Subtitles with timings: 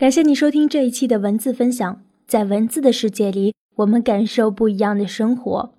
[0.00, 5.74] 感谢你收听这一期的文字分享，在文字的世界里，我们感受不一样的生活。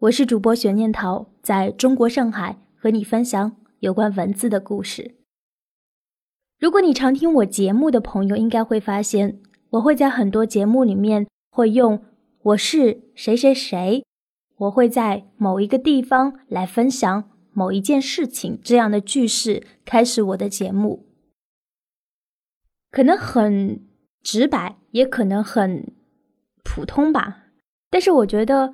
[0.00, 5.14] 我是主播玄念桃，在中国上海和你分享有关文字的故事。
[6.58, 9.38] 如果你常听我节目的朋友，应该会发现，
[9.70, 12.02] 我会在很多节目里面会用
[12.42, 14.02] “我是谁谁谁”，
[14.58, 21.05] 我会在某一个地方来分享某一件事情这样的句式开始我的节目。
[22.96, 23.86] 可能很
[24.22, 25.92] 直白，也可能很
[26.64, 27.42] 普通吧。
[27.90, 28.72] 但是我觉得，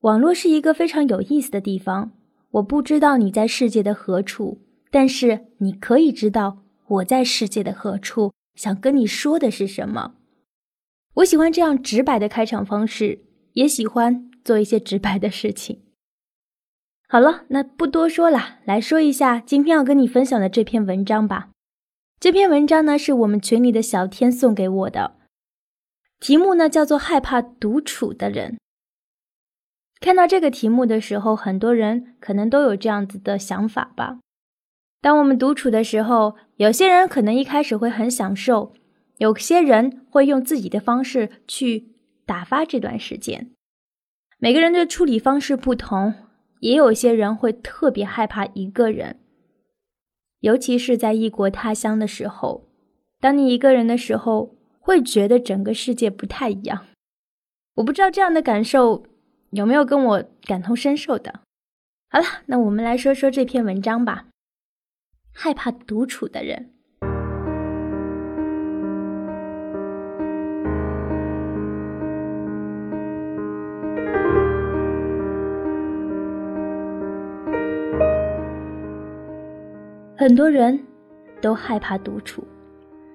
[0.00, 2.12] 网络是一个非常有意思的地方。
[2.50, 10.16] 我不知道你在世界的何处，但是你可以知道我在世界的何处，想跟你说的是什么。
[11.14, 13.20] 我喜欢这样直白的开场方式，
[13.54, 15.80] 也喜欢做一些直白的事情。
[17.08, 21.48] 好了，那不多说了，来说一下今天要跟你分享的这篇文章吧。
[22.20, 25.14] 这篇文章呢，是我们群里的小天送给我的，
[26.18, 28.58] 题目呢叫做“害怕独处的人”。
[30.02, 34.18] 看到这个题目的时候，很多人可能都有这样子的想法吧。
[35.00, 38.74] 当我们独处的时候，有些人可能一开始会很享受，
[39.18, 41.94] 有些人会用自己的方式去
[42.26, 43.52] 打发这段时间。
[44.38, 46.14] 每个人的处理方式不同，
[46.58, 49.20] 也有些人会特别害怕一个人。
[50.40, 52.68] 尤其是在异国他乡的时候，
[53.20, 56.86] 当你一个人的时候，会觉得整个世界不太一样。
[57.74, 59.04] 我不知道这样的感受
[59.50, 61.40] 有没有跟我感同身受的。
[62.10, 64.26] 好了，那我们来说说这篇文章吧。
[65.32, 66.74] 害怕独处的人。
[80.18, 80.76] 很多人
[81.40, 82.42] 都害怕独处，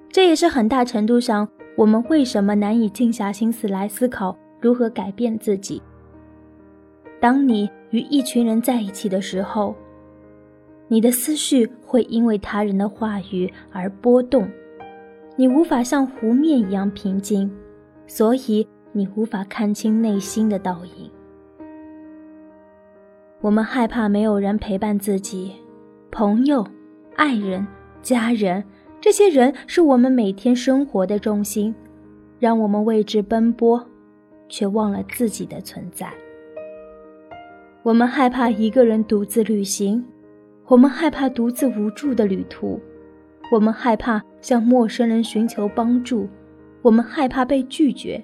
[0.08, 1.46] 这也是很大程度上
[1.76, 5.82] 我们为什么难以静下心思来思考如何改变自己。
[7.20, 9.76] 当你与一群人在一起的时候，
[10.88, 14.50] 你的思绪会因为他人的话语而波动，
[15.36, 17.52] 你无法像湖面一样平静，
[18.08, 21.12] 所以你无法看清内心的倒影。
[23.42, 25.52] 我们害怕没有人陪伴自己，
[26.10, 26.66] 朋友。
[27.16, 27.66] 爱人、
[28.02, 28.64] 家人，
[29.00, 31.74] 这些人是我们每天生活的重心，
[32.40, 33.86] 让我们为之奔波，
[34.50, 36.12] 却忘了自己的存在。
[37.84, 40.04] 我们害怕一个人独自旅行，
[40.66, 42.80] 我们害怕独自无助的旅途，
[43.52, 46.28] 我们害怕向陌生人寻求帮助，
[46.82, 48.24] 我们害怕被拒绝。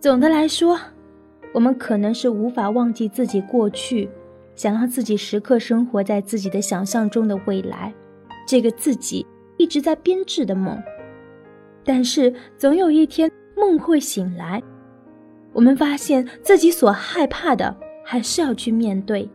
[0.00, 0.78] 总的来说，
[1.52, 4.08] 我们可能是无法忘记自己过去。
[4.58, 7.94] 想让自己时刻生活在自己的想象中的未来，
[8.44, 9.24] 这个自己
[9.56, 10.76] 一直在编织的梦。
[11.84, 14.60] 但是总有一天梦会醒来，
[15.52, 17.72] 我们发现自己所害怕的
[18.04, 19.30] 还是要去面对，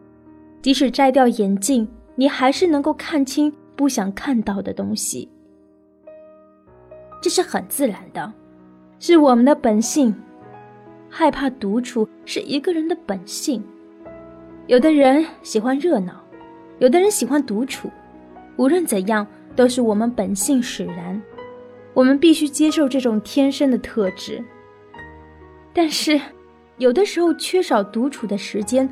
[0.61, 5.29] 即使摘掉眼镜，你还是能够看清不想看到的东西。
[7.21, 8.33] 这是很自然的，
[8.99, 10.13] 是我们的本性。
[11.09, 13.63] 害怕独处是一个人的本性。
[14.67, 16.13] 有的人喜欢热闹，
[16.79, 17.89] 有的人喜欢独处。
[18.55, 21.21] 无论怎样，都是我们本性使然。
[21.93, 24.41] 我们必须接受这种天生的特质。
[25.73, 26.19] 但是，
[26.77, 28.89] 有的时候缺少独处的时间，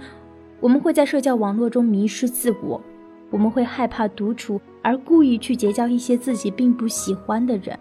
[0.59, 2.81] 我们会在社交网络中迷失自我。
[3.29, 7.79] 我们会害怕独处，而故意去结交一些自己并不喜欢的人。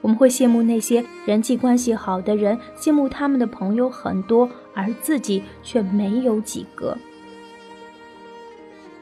[0.00, 6.96] 我们会羡慕那些人际关系好的人，羡慕他们的朋友很多，而自己却没有几个。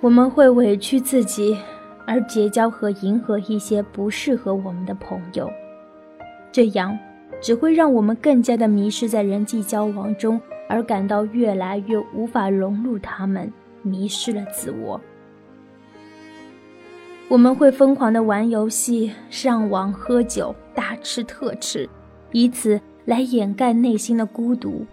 [0.00, 1.58] 我们会委屈自己，
[2.06, 5.50] 而结交和迎合一些不适合我们的朋友，
[6.52, 6.96] 这样
[7.40, 13.52] 只会让我们更加的迷失在人际交往中，而感到越来越无法融入他们，
[13.82, 15.00] 迷失了自我。
[17.28, 21.86] 我们会疯狂的玩游戏、上网、喝酒、大吃特吃，
[22.32, 24.86] 以此来掩盖内心的孤独。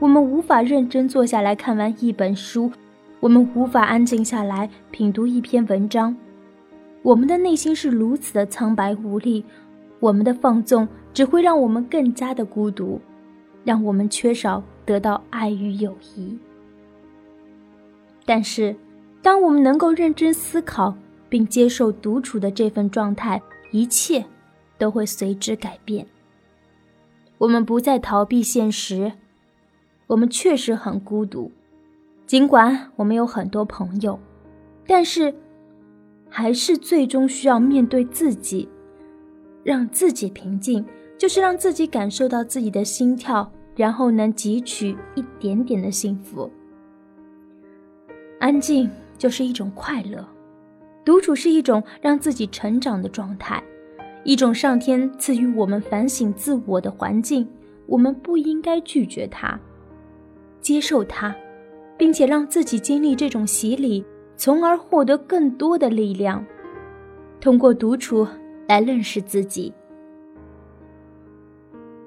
[0.00, 2.72] 我们无法认真坐下来看完一本书，
[3.20, 6.16] 我们无法安静下来品读一篇文章。
[7.02, 9.44] 我们的内心是如此的苍白无力，
[10.00, 12.98] 我们的放纵只会让我们更加的孤独，
[13.62, 16.38] 让我们缺少得到爱与友谊。
[18.24, 18.74] 但是，
[19.20, 20.96] 当我们能够认真思考，
[21.28, 23.38] 并接受独处的这份状态，
[23.70, 24.24] 一切
[24.78, 26.06] 都会随之改变。
[27.36, 29.12] 我们不再逃避现实，
[30.10, 31.52] 我们确实很孤独。
[32.26, 34.18] 尽管我们有很多朋友，
[34.84, 35.32] 但是
[36.28, 38.68] 还是最终需要面对自己。
[39.62, 40.84] 让自己平静，
[41.16, 46.50] 就是让自己感受到自己的心跳，然后能汲取一点点的幸福。
[48.40, 50.26] 安静就是一种快乐，
[51.04, 53.62] 独处是一种让自己成长的状态，
[54.24, 57.46] 一种上天赐予我们反省自我的环境。
[57.86, 59.60] 我们不应该拒绝它，
[60.60, 61.34] 接受它，
[61.96, 64.04] 并且让自己经历这种洗礼，
[64.36, 66.44] 从而获得更多的力量。
[67.40, 68.26] 通过独处
[68.68, 69.72] 来认识自己，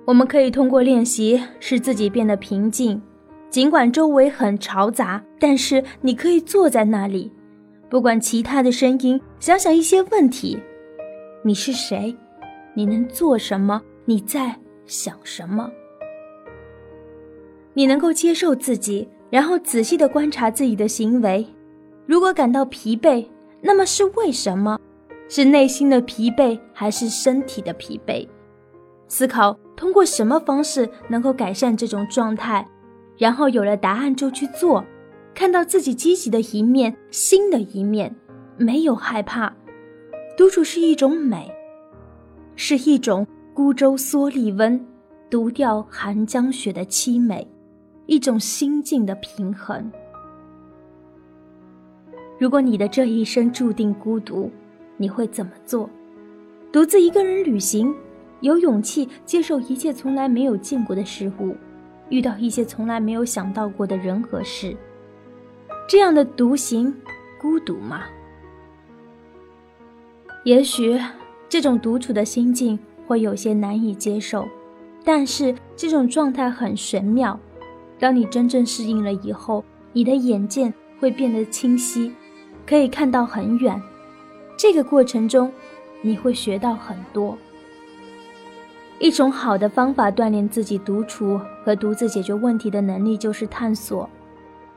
[0.05, 3.01] 我们可以通过练习使自己变得平静。
[3.49, 7.31] 尽管周围很嘈杂，但是你可以坐在那里，
[7.87, 10.57] 不管其他的声音，想想一些问题：
[11.43, 12.15] 你是谁？
[12.73, 13.79] 你能做什么？
[14.05, 15.69] 你在想什么？
[17.73, 21.45] 你能够接受自己，然后仔细的观察自己的行为。
[22.05, 23.25] 如果感到疲惫，
[23.61, 24.79] 那么是为什么？
[25.29, 28.27] 是内心的疲惫，还是身体的疲惫？
[29.07, 32.67] 思考通过什么方式能够改善这种状态，
[33.17, 34.83] 然后有了答案就去做，
[35.33, 38.15] 看到自己积极的一面、新的一面，
[38.57, 39.51] 没有害怕。
[40.37, 41.51] 独处是一种美，
[42.55, 44.85] 是一种孤舟蓑笠翁，
[45.29, 47.47] 独钓寒江雪的凄美，
[48.05, 49.91] 一种心境的平衡。
[52.39, 54.51] 如果你的这一生注定孤独，
[54.97, 55.89] 你会怎么做？
[56.71, 57.93] 独自一个人旅行，
[58.41, 61.55] 有勇气接受一切从来没有见过的事物，
[62.09, 64.75] 遇到一些从来没有想到过的人和事。
[65.87, 66.93] 这样的独行，
[67.39, 68.03] 孤独吗？
[70.43, 70.99] 也许
[71.47, 72.77] 这种独处的心境
[73.07, 74.45] 会有些难以接受，
[75.05, 77.39] 但是这种状态很玄妙。
[77.99, 79.63] 当你真正适应了以后，
[79.93, 82.13] 你的眼界会变得清晰，
[82.65, 83.81] 可以看到很远。
[84.57, 85.51] 这个过程中，
[86.01, 87.37] 你会学到很多。
[88.99, 94.09] 一种好的方法锻炼自己独处和独自解决问题的能力，就是探索。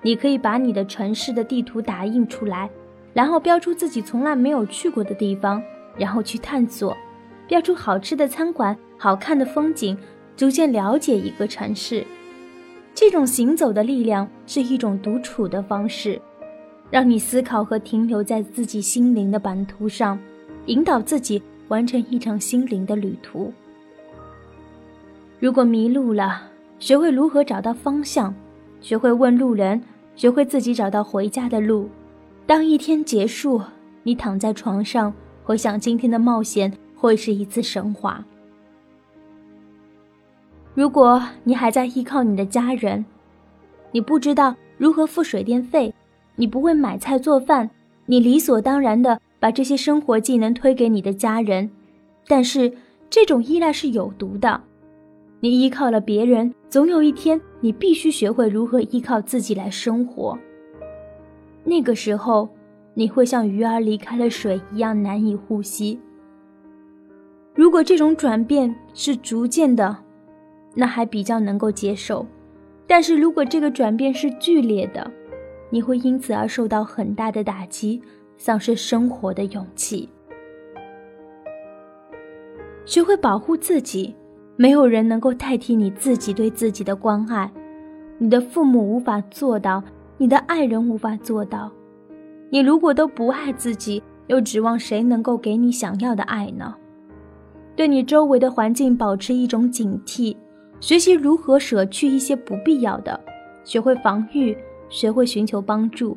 [0.03, 2.69] 你可以把你的城市的地图打印出来，
[3.13, 5.63] 然后标出自己从来没有去过的地方，
[5.97, 6.97] 然后去探索，
[7.47, 9.97] 标出好吃的餐馆、好看的风景，
[10.37, 12.05] 逐渐了解一个城市。
[12.97, 16.19] 这种行走的力量是一种独处的方式。
[16.91, 20.19] 让你思考和停留在自己心灵的版图上，
[20.65, 23.53] 引导自己完成一场心灵的旅途。
[25.39, 26.45] 如果迷路了，
[26.79, 28.35] 学会如何找到方向，
[28.81, 29.83] 学会问路人，
[30.15, 31.91] 学会自己找到回家的路。
[32.47, 33.61] 当一天结束，
[34.05, 35.13] 你躺在床上，
[35.45, 38.25] 回想今天的冒险，会是一次升华。
[40.77, 43.03] 如果你还在依靠你的家人，
[43.93, 45.93] 你不知道如何付水电费。
[46.35, 47.71] 你不会买菜做饭，
[48.05, 51.71] 你理所当然的把这些生活技能推给你的家人，
[52.29, 52.71] 但是
[53.09, 54.61] 这种依赖是有毒的。
[55.41, 60.39] 你依靠了别人，总有一天你必须学会如何依靠自己来生活。
[61.65, 62.47] 那个时候，
[62.93, 65.99] 你会像鱼儿离开了水一样难以呼吸。
[67.55, 69.97] 如果这种转变是逐渐的，
[70.79, 72.25] 那还比较能够接受；
[72.87, 75.11] 但是如果这个转变是剧烈的，
[75.71, 78.01] 你会因此而受到很大的打击，
[78.37, 80.09] 丧失生活的勇气。
[82.85, 84.15] 学会保护自己，
[84.57, 87.51] 没有人能够代替你自己对自己的关爱。
[88.19, 89.83] 你的父母无法做到，
[90.19, 91.73] 你的爱人无法做到。
[92.51, 96.77] 你如果都不爱自己，又指望谁能够给你想要的爱呢？
[97.75, 100.37] 对你周围的环境保持一种警惕，
[100.81, 103.19] 学习如何舍去一些不必要的，
[103.65, 104.57] 学会防御。
[104.89, 106.17] 学会寻求帮助，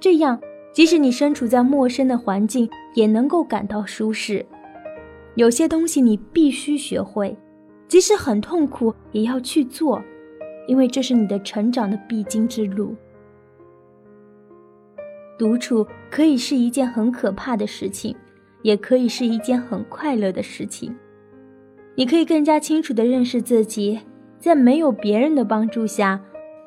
[0.00, 0.36] 这样
[0.72, 4.44] 即使你身处在陌生的环境，也能够感到舒适。
[5.36, 7.38] 有些东西你必须学会，
[7.86, 10.02] 即使很痛苦，也要去做，
[10.66, 12.92] 因为这是你的成长的必经之路。
[15.38, 18.16] 独处可以是一件很可怕的事情，
[18.62, 20.92] 也可以是一件很快乐的事情。
[21.98, 23.98] 你可以更加清楚地认识自己，
[24.38, 26.20] 在没有别人的帮助下。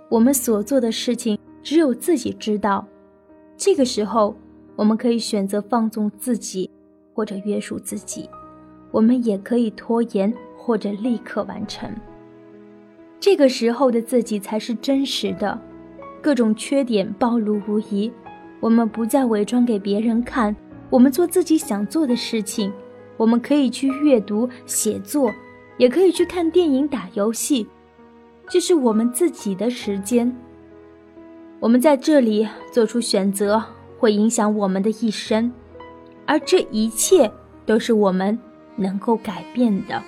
[0.10, 2.86] 我们所做的事情只有自己知道，
[3.56, 4.36] 这个时候
[4.76, 6.70] 我们可以选择放纵自己，
[7.14, 8.30] 或者约束自己；
[8.92, 11.90] 我们也可以拖延，或者立刻完成。
[13.18, 15.58] 这个时候的自己才是真实的，
[16.22, 18.12] 各种缺点暴露无遗。
[18.60, 20.54] 我们不再伪装给别人看，
[20.90, 22.70] 我们做自己想做的事情。
[23.22, 25.32] 我们可以去阅读、写作，
[25.78, 27.68] 也可以去看电影、打游戏。
[28.50, 30.36] 这是我们自己的时间，
[31.60, 33.64] 我们在这里做出选择，
[34.00, 35.54] 会影响我们的一生，
[36.26, 37.32] 而这一切
[37.64, 38.40] 都是我们
[38.76, 40.02] 能够改变的。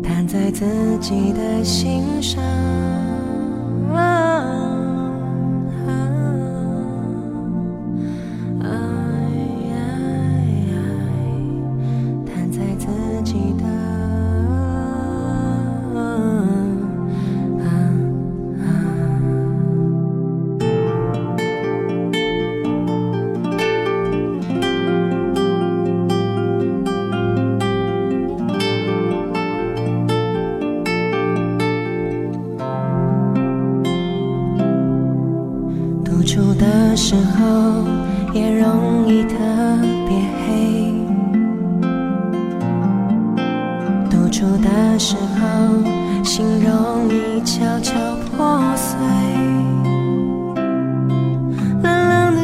[0.00, 0.64] 弹在自
[1.00, 2.87] 己的心上。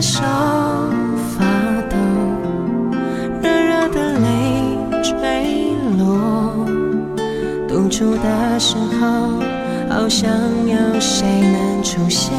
[0.04, 1.46] 手发
[1.88, 1.96] 抖，
[3.40, 4.28] 热热的泪
[5.02, 5.16] 坠
[5.96, 6.66] 落，
[7.66, 9.40] 独处的时候
[9.88, 10.30] 好想
[10.66, 12.34] 有谁能出现。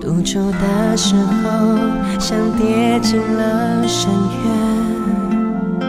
[0.00, 1.48] 独处的时候，
[2.18, 4.10] 像跌进了深
[4.44, 5.80] 渊；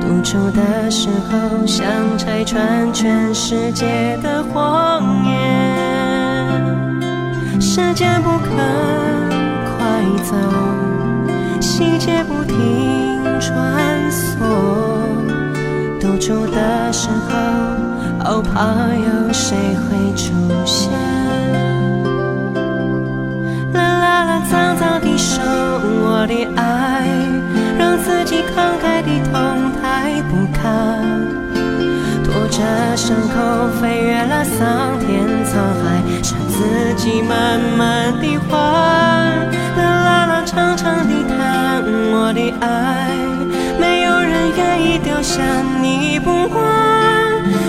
[0.00, 5.49] 独处的时候，想拆穿全世界的谎言。
[7.72, 8.50] 时间不肯
[9.78, 10.34] 快走，
[11.60, 14.42] 细节不停穿梭。
[16.00, 17.30] 独处的时候，
[18.24, 18.42] 好。
[18.42, 20.32] 怕有谁会出
[20.66, 20.90] 现。
[25.22, 27.04] 收我的爱，
[27.78, 29.32] 让自己慷慨地痛。
[29.78, 29.89] 快
[33.00, 38.52] 伤口飞越了桑田沧海，向自己慢慢的还。
[39.74, 43.16] 啦啦啦，长长的叹我的爱，
[43.80, 45.40] 没有人愿意丢下
[45.80, 46.62] 你不管。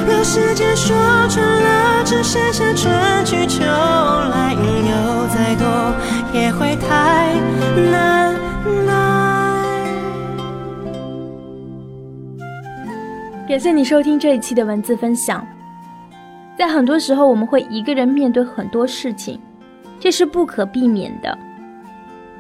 [0.06, 0.94] 让时间说
[1.30, 5.96] 穿了，只剩下春去秋来，有再多
[6.34, 7.32] 也会太。
[13.52, 15.46] 感谢你收听这一期的文字分享。
[16.58, 19.38] 在很多时候，我们会一个人面对很多事情，
[20.00, 21.38] 这是不可避免的。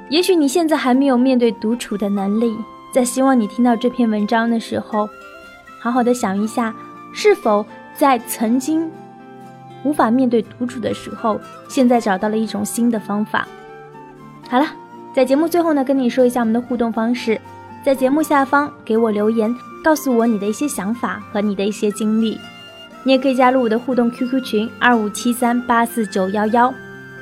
[0.08, 2.58] 也许你现在还没有面对独处的能力，
[2.94, 5.06] 在希望你听到这篇文章的时候，
[5.82, 6.74] 好好的想一下，
[7.14, 8.90] 是否在曾经
[9.84, 11.38] 无法面对独处的时候，
[11.68, 13.46] 现在找到了一种新的方法。
[14.48, 14.66] 好了。
[15.14, 17.38] 在节目最后呢，跟你说一下我们的互动方式，
[17.84, 19.54] 在节目下方给我留言，
[19.84, 22.40] 告诉我你的一些想法和你的一些经历。
[23.04, 26.72] 你也可以加入我的互动 QQ 群二五七三八四九幺幺，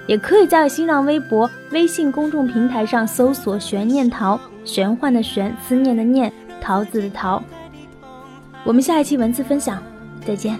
[0.08, 7.42] 也可以在新浪微博、微信公众平台上搜索“悬念桃”，玄幻的玄，思念的念，桃子的桃。
[8.66, 9.82] 我们下一期文字分享，
[10.25, 10.60] 再见。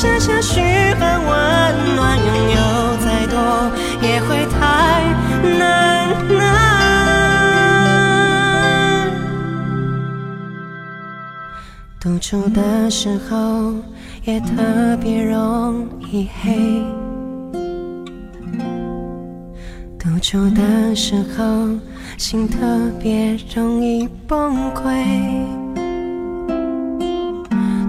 [0.00, 0.60] 了，只剩下嘘
[0.98, 1.28] 寒问
[1.94, 2.56] 暖，拥有
[3.04, 3.36] 再多
[4.00, 4.58] 也会太
[5.58, 5.60] 难。
[12.00, 13.74] 独处的时候
[14.24, 16.82] 也特别容易黑。
[19.98, 21.68] 独处的时候，
[22.16, 22.56] 心特
[22.98, 25.04] 别容易崩溃。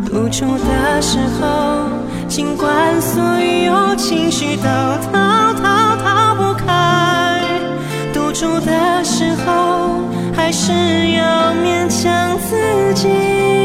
[0.05, 1.87] 独处的时候，
[2.31, 7.43] 尽管所有情绪都逃逃逃不开。
[8.13, 9.99] 独处的时候，
[10.33, 10.71] 还是
[11.11, 13.60] 要勉强自己。